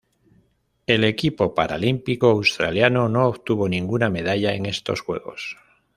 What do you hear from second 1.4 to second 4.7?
paralímpico australiano no obtuvo ninguna medalla en